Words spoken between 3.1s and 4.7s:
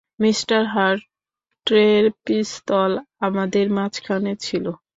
আমাদের মাঝখানে ছিল।